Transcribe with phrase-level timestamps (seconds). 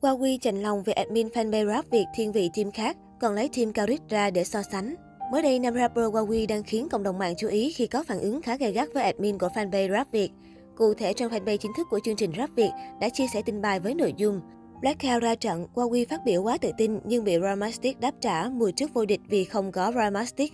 [0.00, 3.72] Huawei chạnh lòng về admin fanpage rap Việt thiên vị team khác, còn lấy team
[3.72, 4.94] Karik ra để so sánh.
[5.32, 8.20] Mới đây, nam rapper Huawei đang khiến cộng đồng mạng chú ý khi có phản
[8.20, 10.30] ứng khá gay gắt với admin của fanpage rap Việt.
[10.76, 13.62] Cụ thể, trong fanpage chính thức của chương trình Rap Việt đã chia sẻ tin
[13.62, 14.40] bài với nội dung
[14.80, 18.48] Black Blackout ra trận, Huawei phát biểu quá tự tin nhưng bị Ramastic đáp trả
[18.48, 20.52] mùi trước vô địch vì không có Ramastic.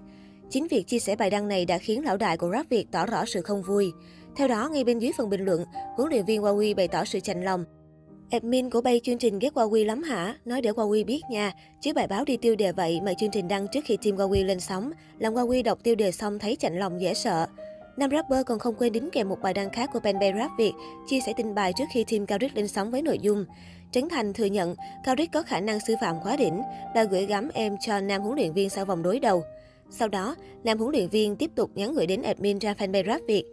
[0.50, 3.06] Chính việc chia sẻ bài đăng này đã khiến lão đại của Rap Việt tỏ
[3.06, 3.92] rõ sự không vui.
[4.36, 5.64] Theo đó, ngay bên dưới phần bình luận,
[5.96, 7.64] huấn luyện viên Huawei bày tỏ sự chạnh lòng.
[8.30, 10.36] Admin của bay chương trình ghét Huawei lắm hả?
[10.44, 11.52] Nói để Huawei biết nha.
[11.80, 14.44] Chứ bài báo đi tiêu đề vậy mà chương trình đăng trước khi team Huawei
[14.44, 14.90] lên sóng.
[15.18, 17.46] Làm Huawei đọc tiêu đề xong thấy chạnh lòng dễ sợ.
[17.96, 20.72] Nam rapper còn không quên đính kèm một bài đăng khác của fanpage Rap Việt,
[21.06, 23.44] chia sẻ tin bài trước khi team Cao Rích lên sóng với nội dung.
[23.92, 24.74] Trấn Thành thừa nhận
[25.04, 26.62] Cao Rích có khả năng sư phạm quá đỉnh,
[26.94, 29.42] đã gửi gắm em cho nam huấn luyện viên sau vòng đối đầu.
[29.90, 33.20] Sau đó, nam huấn luyện viên tiếp tục nhắn gửi đến admin ra fanpage Rap
[33.26, 33.44] Việt.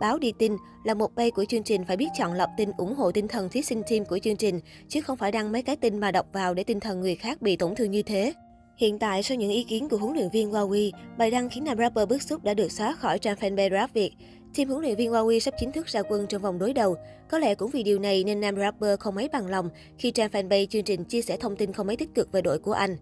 [0.00, 2.94] Báo đi tin là một bay của chương trình phải biết chọn lọc tin ủng
[2.94, 5.76] hộ tinh thần thí sinh team của chương trình, chứ không phải đăng mấy cái
[5.76, 8.32] tin mà đọc vào để tinh thần người khác bị tổn thương như thế.
[8.76, 11.78] Hiện tại, sau những ý kiến của huấn luyện viên Huawei, bài đăng khiến nam
[11.78, 14.12] rapper bức xúc đã được xóa khỏi trang fanpage Rap Việt.
[14.56, 16.96] Team huấn luyện viên Huawei sắp chính thức ra quân trong vòng đối đầu.
[17.30, 20.30] Có lẽ cũng vì điều này nên nam rapper không mấy bằng lòng khi trang
[20.30, 22.96] fanpage chương trình chia sẻ thông tin không mấy tích cực về đội của anh.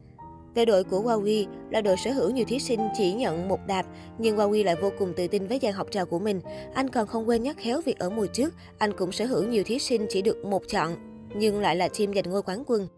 [0.55, 3.87] Về đội của Huawei là đội sở hữu nhiều thí sinh chỉ nhận một đạp,
[4.19, 6.41] nhưng Huawei lại vô cùng tự tin với dàn học trò của mình.
[6.75, 9.63] Anh còn không quên nhắc khéo việc ở mùa trước, anh cũng sở hữu nhiều
[9.67, 10.97] thí sinh chỉ được một chọn,
[11.35, 12.89] nhưng lại là team giành ngôi quán quân.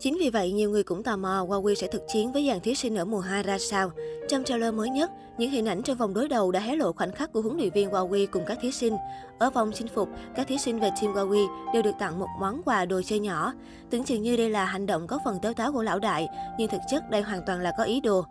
[0.00, 2.74] Chính vì vậy, nhiều người cũng tò mò Huawei sẽ thực chiến với dàn thí
[2.74, 3.90] sinh ở mùa 2 ra sao.
[4.28, 7.12] Trong trailer mới nhất, những hình ảnh trong vòng đối đầu đã hé lộ khoảnh
[7.12, 8.96] khắc của huấn luyện viên Huawei cùng các thí sinh.
[9.38, 12.62] Ở vòng chinh phục, các thí sinh về team Huawei đều được tặng một món
[12.62, 13.52] quà đồ chơi nhỏ.
[13.90, 16.70] Tưởng chừng như đây là hành động có phần tếu táo của lão đại, nhưng
[16.70, 18.24] thực chất đây hoàn toàn là có ý đồ.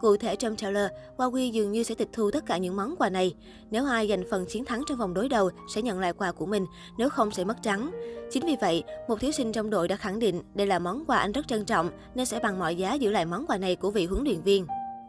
[0.00, 3.10] Cụ thể trong trailer, Huawei dường như sẽ tịch thu tất cả những món quà
[3.10, 3.34] này.
[3.70, 6.46] Nếu ai giành phần chiến thắng trong vòng đối đầu sẽ nhận lại quà của
[6.46, 6.66] mình,
[6.98, 7.90] nếu không sẽ mất trắng.
[8.30, 11.18] Chính vì vậy, một thí sinh trong đội đã khẳng định đây là món quà
[11.18, 13.90] anh rất trân trọng nên sẽ bằng mọi giá giữ lại món quà này của
[13.90, 14.66] vị huấn luyện viên.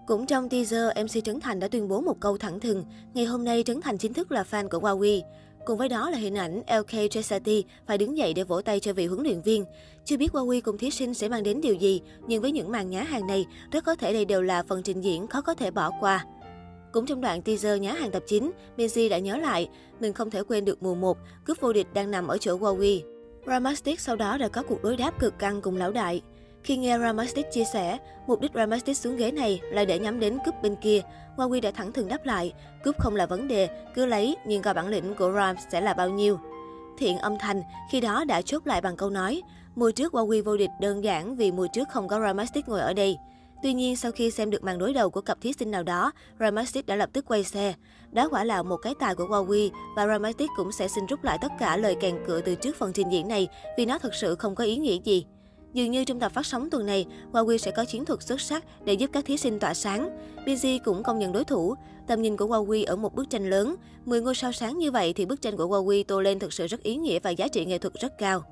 [0.08, 2.84] Cũng trong teaser, MC Trấn Thành đã tuyên bố một câu thẳng thừng,
[3.14, 5.22] ngày hôm nay Trấn Thành chính thức là fan của Huawei.
[5.68, 8.94] Cùng với đó là hình ảnh LK Tresati phải đứng dậy để vỗ tay cho
[8.94, 9.66] vị huấn luyện viên.
[10.06, 12.90] Chưa biết Huawei cùng thí sinh sẽ mang đến điều gì, nhưng với những màn
[12.90, 15.72] nhá hàng này, rất có thể đây đều là phần trình diễn khó có thể
[15.72, 16.26] bỏ qua.
[16.92, 19.70] Cũng trong đoạn teaser nhá hàng tập 9, Benji đã nhớ lại,
[20.00, 23.02] mình không thể quên được mùa 1, cướp vô địch đang nằm ở chỗ Huawei.
[23.48, 26.22] Ramastic sau đó đã có cuộc đối đáp cực căng cùng lão đại.
[26.64, 27.98] Khi nghe Ramastic chia sẻ,
[28.28, 31.02] mục đích Ramastic xuống ghế này là để nhắm đến cướp bên kia,
[31.38, 32.54] Huawei đã thẳng thừng đáp lại,
[32.84, 35.94] cướp không là vấn đề, cứ lấy, nhưng coi bản lĩnh của Ram sẽ là
[35.94, 36.40] bao nhiêu.
[36.98, 39.42] Thiện âm thanh khi đó đã chốt lại bằng câu nói,
[39.76, 42.94] mùa trước Huawei vô địch đơn giản vì mùa trước không có Ramastic ngồi ở
[42.94, 43.18] đây.
[43.64, 46.12] Tuy nhiên, sau khi xem được màn đối đầu của cặp thí sinh nào đó,
[46.40, 47.74] Ramastic đã lập tức quay xe.
[48.12, 51.38] Đó quả là một cái tài của Huawei và Ramastic cũng sẽ xin rút lại
[51.42, 53.48] tất cả lời kèn cựa từ trước phần trình diễn này
[53.78, 55.26] vì nó thực sự không có ý nghĩa gì.
[55.78, 58.64] Dường như trong tập phát sóng tuần này, Huawei sẽ có chiến thuật xuất sắc
[58.86, 60.10] để giúp các thí sinh tỏa sáng.
[60.46, 61.76] BG cũng công nhận đối thủ.
[62.08, 63.76] Tầm nhìn của Huawei ở một bức tranh lớn.
[64.06, 66.68] 10 ngôi sao sáng như vậy thì bức tranh của Huawei tô lên thực sự
[66.68, 68.44] rất ý nghĩa và giá trị nghệ thuật rất cao.